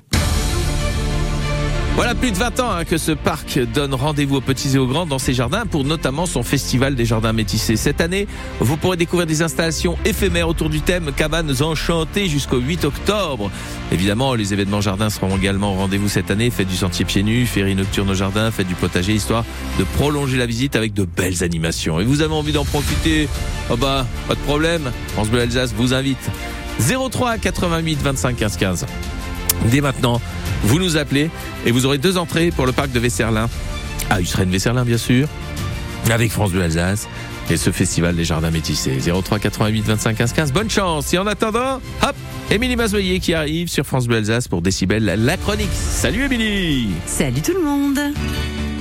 Voilà 1.97 2.15
plus 2.15 2.31
de 2.31 2.37
20 2.37 2.61
ans 2.61 2.71
hein, 2.71 2.85
que 2.85 2.97
ce 2.97 3.13
parc 3.13 3.59
donne 3.59 3.93
rendez-vous 3.93 4.37
aux 4.37 4.41
petits 4.41 4.75
et 4.75 4.79
aux 4.79 4.87
grands 4.87 5.07
dans 5.07 5.19
ses 5.19 5.35
jardins 5.35 5.67
pour 5.67 5.85
notamment 5.85 6.25
son 6.25 6.43
festival 6.43 6.95
des 6.95 7.05
jardins 7.05 7.33
métissés. 7.33 7.77
Cette 7.77 8.01
année, 8.01 8.27
vous 8.61 8.77
pourrez 8.77 8.97
découvrir 8.97 9.27
des 9.27 9.43
installations 9.43 9.99
éphémères 10.05 10.49
autour 10.49 10.71
du 10.71 10.81
thème 10.81 11.11
cabanes 11.15 11.53
enchantées 11.61 12.29
jusqu'au 12.29 12.59
8 12.59 12.87
octobre. 12.87 13.51
Évidemment, 13.93 14.35
les 14.35 14.55
événements 14.55 14.81
jardins 14.81 15.11
seront 15.11 15.37
également 15.37 15.75
au 15.75 15.77
rendez-vous 15.77 16.09
cette 16.09 16.31
année. 16.31 16.49
Faites 16.51 16.69
du 16.69 16.77
sentier 16.77 17.05
pieds 17.05 17.23
nus, 17.23 17.45
féerie 17.45 17.75
nocturne 17.75 18.09
au 18.09 18.15
jardin, 18.15 18.51
faites 18.51 18.69
du 18.69 18.75
potager, 18.77 19.13
histoire 19.13 19.45
de 19.79 19.85
prolonger 19.85 20.39
la 20.39 20.47
visite 20.47 20.77
avec 20.77 20.95
de 20.95 21.05
belles 21.05 21.43
animations. 21.43 22.01
Et 22.01 22.05
vous 22.05 22.23
avez 22.23 22.35
envie 22.35 22.53
d'en 22.53 22.65
profiter? 22.65 23.29
Oh 23.69 23.77
bah, 23.77 24.07
pas 24.27 24.37
de 24.37 24.41
problème. 24.41 24.91
France 25.09 25.29
Bleu 25.29 25.41
Alsace 25.41 25.75
vous 25.77 25.93
invite. 25.93 26.31
03 26.79 27.37
88 27.39 27.99
25 28.01 28.37
15 28.37 28.57
15. 28.57 28.87
Dès 29.67 29.81
maintenant, 29.81 30.21
vous 30.65 30.79
nous 30.79 30.97
appelez 30.97 31.31
et 31.67 31.71
vous 31.71 31.87
aurez 31.87 31.99
deux 31.99 32.19
entrées 32.19 32.51
pour 32.51 32.67
le 32.67 32.73
parc 32.73 32.93
de 32.93 33.01
Vesserlin. 33.01 33.49
À 34.09 34.21
Usren 34.21 34.51
Vesserlin, 34.51 34.85
bien 34.85 34.99
sûr, 34.99 35.29
avec 36.11 36.33
France 36.33 36.53
Bleu 36.53 36.63
Alsace 36.63 37.09
et 37.51 37.57
ce 37.57 37.71
festival 37.71 38.15
des 38.17 38.25
jardins 38.25 38.51
métissés. 38.51 38.99
03 39.01 39.39
88 39.39 39.83
25 39.83 40.17
15 40.17 40.33
15. 40.33 40.53
Bonne 40.53 40.71
chance. 40.71 41.13
Et 41.13 41.19
en 41.19 41.27
attendant, 41.27 41.81
hop, 42.03 42.17
Émilie 42.51 42.77
Mazoyer 42.77 43.21
qui 43.21 43.35
arrive 43.35 43.69
sur 43.69 43.85
France 43.85 44.07
Bleu 44.07 44.19
Alsace 44.19 44.49
pour 44.49 44.63
Décibel, 44.63 45.05
la 45.05 45.37
chronique. 45.37 45.69
Salut 45.73 46.25
Émilie 46.25 46.89
Salut 47.07 47.43
tout 47.43 47.55
le 47.55 47.63
monde 47.63 47.99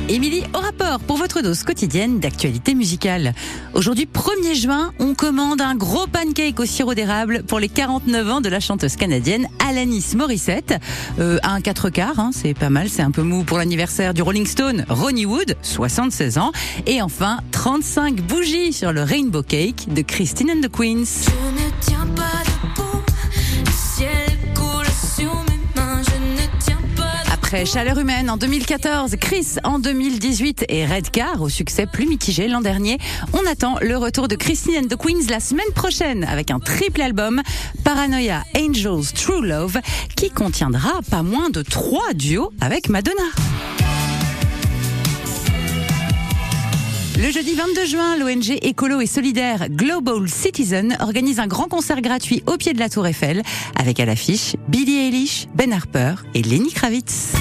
Émilie 0.10 0.42
au 0.56 0.58
rapport 0.58 1.00
pour 1.02 1.18
votre 1.18 1.42
dose 1.42 1.62
quotidienne 1.62 2.20
d'actualité 2.20 2.74
musicale. 2.74 3.36
Aujourd'hui 3.76 4.10
1er 4.12 4.56
juin, 4.56 4.92
on 4.98 5.14
commande 5.14 5.62
un 5.62 5.76
gros 5.76 6.08
pancake 6.08 6.60
au 6.60 6.66
sirop 6.66 6.96
d'érable 6.96 7.44
pour 7.44 7.60
les 7.60 7.70
49 7.70 8.32
ans 8.32 8.42
de 8.42 8.50
la 8.50 8.60
chanteuse 8.60 8.96
canadienne 8.96 9.48
Alanis 9.60 10.16
Morissette. 10.16 10.74
Euh, 11.20 11.38
un 11.44 11.62
4 11.62 11.92
quarts, 11.92 12.20
hein, 12.20 12.32
c'est 12.34 12.56
pas 12.56 12.72
mal, 12.72 12.90
c'est 12.90 13.04
un 13.04 13.12
peu 13.12 13.22
mou 13.22 13.44
pour 13.44 13.60
l'anniversaire 13.60 14.16
du 14.16 14.24
Rolling 14.24 14.48
Stone 14.48 14.84
Ronnie 14.90 15.28
Wood, 15.28 15.56
76 15.62 16.40
ans. 16.40 16.52
Et 16.88 17.04
enfin 17.04 17.42
35 17.52 18.22
bougies 18.22 18.74
sur 18.74 18.92
le 18.92 19.04
Rainbow 19.04 19.44
Cake 19.44 19.94
de 19.94 20.02
Christine 20.02 20.50
and 20.50 20.68
the 20.68 20.72
Queens. 20.72 21.30
Après 27.50 27.66
Chaleur 27.66 27.98
humaine 27.98 28.30
en 28.30 28.38
2014, 28.38 29.16
Chris 29.20 29.56
en 29.64 29.80
2018 29.80 30.66
et 30.70 30.86
Redcar 30.86 31.42
au 31.42 31.50
succès 31.50 31.88
plus 31.88 32.06
mitigé 32.06 32.48
l'an 32.48 32.62
dernier, 32.62 33.00
on 33.34 33.44
attend 33.50 33.80
le 33.82 33.98
retour 33.98 34.28
de 34.28 34.36
Christine 34.36 34.84
and 34.84 34.88
the 34.88 34.96
Queens 34.96 35.32
la 35.32 35.40
semaine 35.40 35.72
prochaine 35.74 36.26
avec 36.26 36.52
un 36.52 36.60
triple 36.60 37.02
album 37.02 37.42
Paranoia 37.84 38.44
Angels 38.56 39.14
True 39.16 39.44
Love 39.44 39.80
qui 40.16 40.30
contiendra 40.30 41.00
pas 41.10 41.24
moins 41.24 41.50
de 41.50 41.64
trois 41.64 42.14
duos 42.14 42.52
avec 42.62 42.88
Madonna. 42.88 43.24
Le 47.22 47.32
jeudi 47.32 47.54
22 47.54 47.86
juin, 47.86 48.18
l'ONG 48.18 48.58
écolo 48.62 49.02
et 49.02 49.06
solidaire 49.06 49.68
Global 49.70 50.30
Citizen 50.30 50.96
organise 51.02 51.42
un 51.42 51.48
grand 51.48 51.68
concert 51.68 52.00
gratuit 52.00 52.44
au 52.48 52.56
pied 52.56 52.72
de 52.72 52.80
la 52.80 52.88
Tour 52.88 53.08
Eiffel 53.08 53.42
avec 53.78 54.00
à 54.00 54.06
l'affiche 54.06 54.56
Billie 54.70 55.00
Eilish, 55.00 55.48
Ben 55.54 55.74
Harper 55.74 56.16
et 56.34 56.42
Lenny 56.42 56.72
Kravitz. 56.72 57.34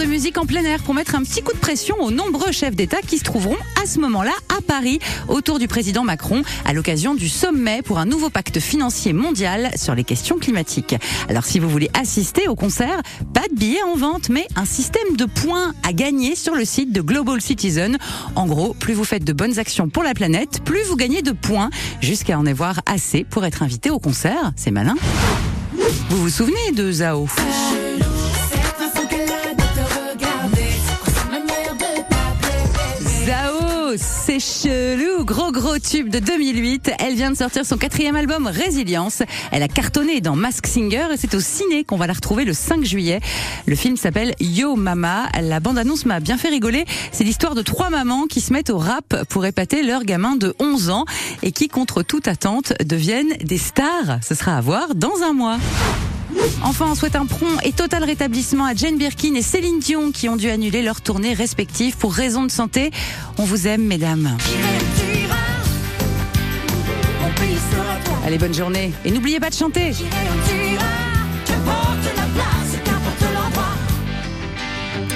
De 0.00 0.06
musique 0.06 0.38
en 0.38 0.46
plein 0.46 0.64
air 0.64 0.82
pour 0.82 0.94
mettre 0.94 1.14
un 1.14 1.22
petit 1.22 1.42
coup 1.42 1.52
de 1.52 1.58
pression 1.58 1.94
aux 2.00 2.10
nombreux 2.10 2.52
chefs 2.52 2.74
d'État 2.74 3.02
qui 3.06 3.18
se 3.18 3.24
trouveront 3.24 3.56
à 3.82 3.86
ce 3.86 3.98
moment-là 4.00 4.32
à 4.48 4.62
Paris 4.62 4.98
autour 5.28 5.58
du 5.58 5.68
président 5.68 6.04
Macron 6.04 6.42
à 6.64 6.72
l'occasion 6.72 7.14
du 7.14 7.28
sommet 7.28 7.82
pour 7.82 7.98
un 7.98 8.06
nouveau 8.06 8.30
pacte 8.30 8.60
financier 8.60 9.12
mondial 9.12 9.70
sur 9.76 9.94
les 9.94 10.04
questions 10.04 10.38
climatiques. 10.38 10.94
Alors 11.28 11.44
si 11.44 11.58
vous 11.58 11.68
voulez 11.68 11.90
assister 11.92 12.48
au 12.48 12.54
concert, 12.54 13.02
pas 13.34 13.46
de 13.50 13.54
billets 13.54 13.82
en 13.82 13.94
vente, 13.94 14.30
mais 14.30 14.46
un 14.56 14.64
système 14.64 15.16
de 15.16 15.26
points 15.26 15.74
à 15.82 15.92
gagner 15.92 16.34
sur 16.34 16.54
le 16.54 16.64
site 16.64 16.92
de 16.92 17.02
Global 17.02 17.40
Citizen. 17.42 17.98
En 18.36 18.46
gros, 18.46 18.72
plus 18.72 18.94
vous 18.94 19.04
faites 19.04 19.24
de 19.24 19.34
bonnes 19.34 19.58
actions 19.58 19.90
pour 19.90 20.02
la 20.02 20.14
planète, 20.14 20.64
plus 20.64 20.82
vous 20.84 20.96
gagnez 20.96 21.20
de 21.20 21.32
points 21.32 21.68
jusqu'à 22.00 22.38
en 22.38 22.46
avoir 22.46 22.80
assez 22.86 23.24
pour 23.24 23.44
être 23.44 23.62
invité 23.62 23.90
au 23.90 23.98
concert. 23.98 24.52
C'est 24.56 24.70
malin. 24.70 24.96
Vous 26.08 26.22
vous 26.22 26.30
souvenez 26.30 26.72
de 26.74 26.90
Zao? 26.90 27.28
C'est 33.96 34.40
chelou, 34.40 35.24
gros 35.24 35.50
gros 35.50 35.78
tube 35.78 36.08
de 36.10 36.18
2008. 36.18 36.92
Elle 36.98 37.14
vient 37.14 37.30
de 37.30 37.36
sortir 37.36 37.64
son 37.66 37.76
quatrième 37.76 38.14
album 38.14 38.46
Résilience. 38.46 39.22
Elle 39.50 39.62
a 39.62 39.68
cartonné 39.68 40.20
dans 40.20 40.36
Mask 40.36 40.66
Singer 40.66 41.06
et 41.12 41.16
c'est 41.16 41.34
au 41.34 41.40
ciné 41.40 41.84
qu'on 41.84 41.96
va 41.96 42.06
la 42.06 42.12
retrouver 42.12 42.44
le 42.44 42.52
5 42.52 42.84
juillet. 42.84 43.20
Le 43.66 43.74
film 43.74 43.96
s'appelle 43.96 44.34
Yo 44.38 44.76
Mama. 44.76 45.28
La 45.40 45.60
bande-annonce 45.60 46.06
m'a 46.06 46.20
bien 46.20 46.36
fait 46.36 46.50
rigoler. 46.50 46.84
C'est 47.10 47.24
l'histoire 47.24 47.54
de 47.54 47.62
trois 47.62 47.90
mamans 47.90 48.26
qui 48.26 48.40
se 48.40 48.52
mettent 48.52 48.70
au 48.70 48.78
rap 48.78 49.24
pour 49.28 49.44
épater 49.46 49.82
leur 49.82 50.04
gamin 50.04 50.36
de 50.36 50.54
11 50.60 50.90
ans 50.90 51.04
et 51.42 51.50
qui, 51.50 51.68
contre 51.68 52.02
toute 52.02 52.28
attente, 52.28 52.72
deviennent 52.84 53.34
des 53.42 53.58
stars. 53.58 54.18
Ce 54.22 54.34
sera 54.34 54.56
à 54.56 54.60
voir 54.60 54.94
dans 54.94 55.22
un 55.22 55.32
mois. 55.32 55.58
Enfin, 56.62 56.88
on 56.90 56.94
souhaite 56.94 57.16
un 57.16 57.26
prompt 57.26 57.58
et 57.64 57.72
total 57.72 58.04
rétablissement 58.04 58.64
à 58.64 58.74
Jane 58.74 58.96
Birkin 58.96 59.34
et 59.34 59.42
Céline 59.42 59.78
Dion 59.78 60.12
qui 60.12 60.28
ont 60.28 60.36
dû 60.36 60.50
annuler 60.50 60.82
leurs 60.82 61.00
tournées 61.00 61.34
respectives 61.34 61.96
pour 61.96 62.12
raison 62.12 62.44
de 62.44 62.50
santé. 62.50 62.90
On 63.38 63.44
vous 63.44 63.66
aime, 63.66 63.84
mesdames. 63.84 64.36
Allez, 68.24 68.38
bonne 68.38 68.54
journée. 68.54 68.92
Et 69.04 69.10
n'oubliez 69.10 69.40
pas 69.40 69.50
de 69.50 69.54
chanter. 69.54 69.92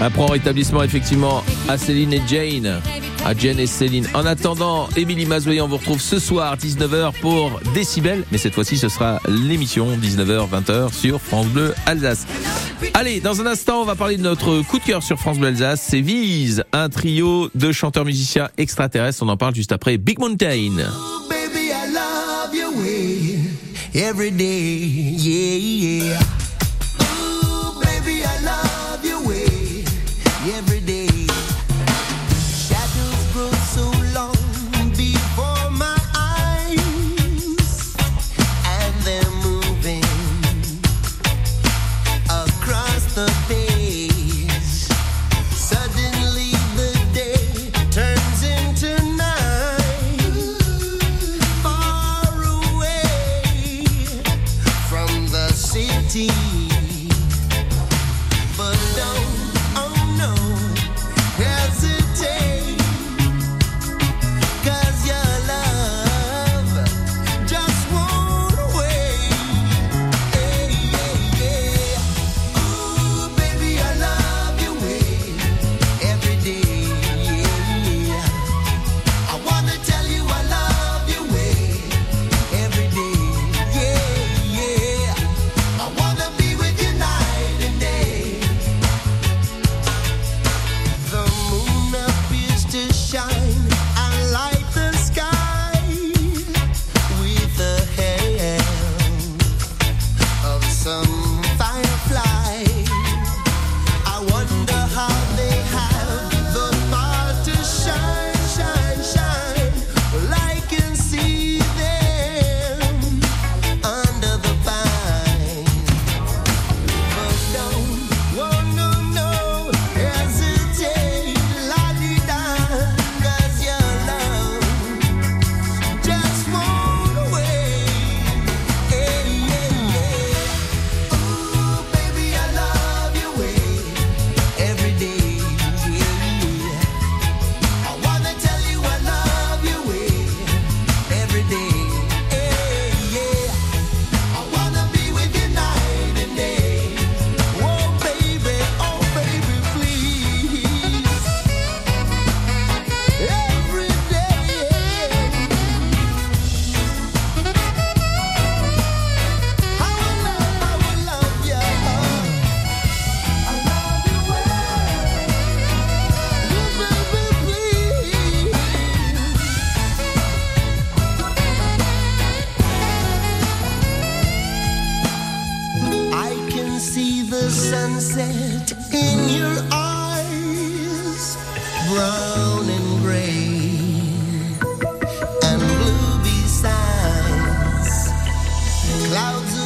Un 0.00 0.10
prompt 0.10 0.30
rétablissement 0.30 0.82
effectivement 0.82 1.44
à 1.68 1.78
Céline 1.78 2.12
et 2.12 2.22
Jane, 2.26 2.80
à 3.24 3.34
Jane 3.34 3.58
et 3.58 3.66
Céline. 3.66 4.06
En 4.14 4.26
attendant, 4.26 4.88
Émilie 4.96 5.26
Mazoyer, 5.26 5.60
on 5.60 5.68
vous 5.68 5.78
retrouve 5.78 6.00
ce 6.00 6.18
soir 6.18 6.56
19h 6.56 7.12
pour 7.20 7.60
Décibel, 7.74 8.24
mais 8.30 8.38
cette 8.38 8.54
fois-ci 8.54 8.76
ce 8.76 8.88
sera 8.88 9.20
l'émission 9.28 9.96
19h 9.96 10.48
20h 10.50 10.92
sur 10.92 11.20
France 11.20 11.46
Bleu 11.46 11.74
Alsace. 11.86 12.26
Allez, 12.92 13.20
dans 13.20 13.40
un 13.40 13.46
instant, 13.46 13.80
on 13.80 13.84
va 13.84 13.94
parler 13.94 14.16
de 14.16 14.22
notre 14.22 14.62
coup 14.62 14.78
de 14.78 14.84
cœur 14.84 15.02
sur 15.02 15.18
France 15.18 15.38
Bleu 15.38 15.48
Alsace, 15.48 15.86
c'est 15.88 16.00
Vise, 16.00 16.64
un 16.72 16.88
trio 16.88 17.50
de 17.54 17.72
chanteurs 17.72 18.04
musiciens 18.04 18.48
extraterrestres, 18.58 19.22
on 19.22 19.28
en 19.28 19.36
parle 19.36 19.54
juste 19.54 19.72
après 19.72 19.96
Big 19.96 20.18
Mountain. 20.18 20.76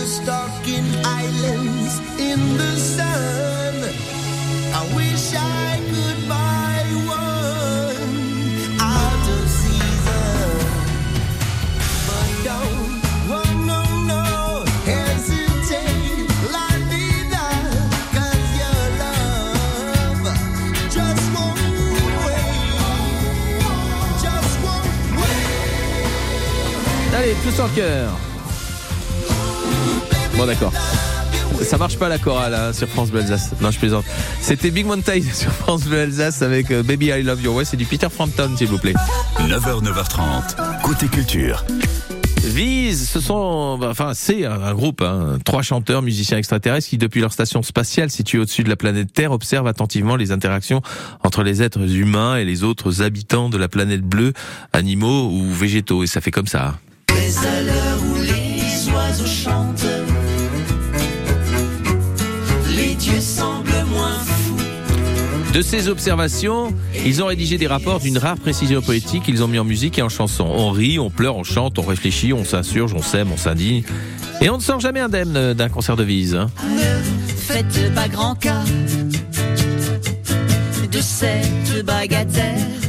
stars 0.09 0.48
tous 27.45 27.61
en 27.61 27.69
cœur. 27.69 28.11
Bon 30.37 30.47
d'accord. 30.47 30.73
Ça 31.63 31.77
marche 31.77 31.99
pas 31.99 32.09
la 32.09 32.19
chorale 32.19 32.55
hein, 32.55 32.73
sur 32.73 32.89
France 32.89 33.11
Bleu 33.11 33.21
Alsace. 33.21 33.51
Non, 33.61 33.71
je 33.71 33.79
plaisante. 33.79 34.05
C'était 34.41 34.71
Big 34.71 34.87
Mountain 34.87 35.21
sur 35.35 35.51
France 35.51 35.85
Bleu 35.85 36.01
Alsace 36.03 36.43
avec 36.43 36.71
euh, 36.71 36.83
Baby 36.83 37.07
I 37.07 37.23
Love 37.23 37.43
Your 37.43 37.57
Way. 37.57 37.65
C'est 37.65 37.77
du 37.77 37.85
Peter 37.85 38.09
Frampton, 38.11 38.51
s'il 38.57 38.69
vous 38.69 38.79
plaît. 38.79 38.95
9h, 39.41 39.83
9h30, 39.83 40.83
côté 40.83 41.09
culture. 41.09 41.65
Vise, 42.45 43.09
ce 43.09 43.21
sont, 43.21 43.77
bah, 43.79 43.89
enfin, 43.91 44.13
c'est 44.15 44.47
un, 44.47 44.63
un 44.63 44.75
groupe, 44.75 45.03
hein, 45.03 45.39
trois 45.45 45.63
chanteurs, 45.63 46.03
musiciens 46.03 46.39
extraterrestres 46.39 46.89
qui, 46.89 46.97
depuis 46.97 47.21
leur 47.21 47.33
station 47.33 47.63
spatiale 47.63 48.11
située 48.11 48.39
au-dessus 48.39 48.63
de 48.63 48.69
la 48.69 48.77
planète 48.77 49.13
Terre, 49.13 49.33
observent 49.33 49.67
attentivement 49.67 50.17
les 50.17 50.31
interactions 50.31 50.81
entre 51.25 51.43
les 51.43 51.63
êtres 51.63 51.93
humains 51.93 52.37
et 52.37 52.45
les 52.45 52.63
autres 52.63 53.03
habitants 53.03 53.49
de 53.49 53.59
la 53.59 53.69
planète 53.69 54.03
bleue, 54.03 54.33
animaux 54.73 55.29
ou 55.31 55.51
végétaux. 55.53 56.05
Et 56.05 56.07
ça 56.07 56.21
fait 56.21 56.31
comme 56.31 56.47
ça. 56.47 56.79
Mais 57.29 57.47
à 57.47 57.61
l'heure 57.61 57.99
où 58.11 58.23
les 58.23 58.91
oiseaux 58.91 59.27
chantent, 59.27 59.85
les 62.75 62.95
dieux 62.95 63.21
semblent 63.21 63.69
moins 63.91 64.19
fous. 64.21 64.57
De 65.53 65.61
ces 65.61 65.89
observations, 65.89 66.73
ils 67.05 67.23
ont 67.23 67.27
rédigé 67.27 67.59
des 67.59 67.67
rapports 67.67 68.01
d'une 68.01 68.17
rare 68.17 68.39
précision 68.39 68.81
poétique 68.81 69.25
qu'ils 69.25 69.43
ont 69.43 69.49
mis 69.49 69.59
en 69.59 69.65
musique 69.65 69.99
et 69.99 70.03
en 70.03 70.09
chanson. 70.09 70.45
On 70.45 70.71
rit, 70.71 70.99
on 70.99 71.11
pleure, 71.11 71.37
on 71.37 71.45
chante, 71.45 71.79
on 71.79 71.83
réfléchit, 71.83 72.33
on 72.33 72.47
s'insurge, 72.47 72.95
on 72.95 73.03
s'aime, 73.03 73.31
on 73.31 73.37
s'indigne. 73.37 73.83
Et 74.41 74.49
on 74.49 74.57
ne 74.57 74.63
sort 74.63 74.81
jamais 74.81 75.01
indemne 75.01 75.53
d'un 75.53 75.69
concert 75.69 75.97
de 75.97 76.05
Vise. 76.05 76.35
hein. 76.35 76.49
Ne 76.67 77.03
faites 77.37 77.95
pas 77.95 78.09
grand 78.09 78.37
cas 78.37 78.65
de 80.91 81.01
cette 81.03 81.85
bagatelle. 81.85 82.88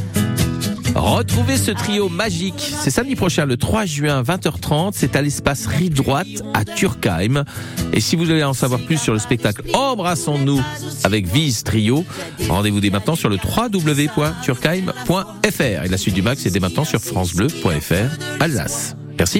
Retrouvez 1.00 1.56
ce 1.56 1.70
trio 1.70 2.10
magique. 2.10 2.60
C'est 2.60 2.90
samedi 2.90 3.16
prochain, 3.16 3.46
le 3.46 3.56
3 3.56 3.86
juin, 3.86 4.22
20h30. 4.22 4.90
C'est 4.94 5.16
à 5.16 5.22
l'espace 5.22 5.64
Rive 5.66 5.94
Droite, 5.94 6.26
à 6.52 6.66
Turkheim. 6.66 7.44
Et 7.94 8.00
si 8.00 8.16
vous 8.16 8.24
voulez 8.24 8.44
en 8.44 8.52
savoir 8.52 8.82
plus 8.82 8.98
sur 8.98 9.14
le 9.14 9.18
spectacle 9.18 9.62
Embrassons-nous 9.72 10.60
avec 11.04 11.26
Vise 11.26 11.64
Trio, 11.64 12.04
rendez-vous 12.48 12.80
dès 12.80 12.90
maintenant 12.90 13.16
sur 13.16 13.30
le 13.30 13.36
www.turkheim.fr. 13.36 15.84
Et 15.84 15.88
la 15.88 15.96
suite 15.96 16.14
du 16.14 16.22
bac, 16.22 16.38
c'est 16.38 16.50
dès 16.50 16.60
maintenant 16.60 16.84
sur 16.84 17.00
francebleu.fr, 17.00 18.40
Alsace. 18.40 18.94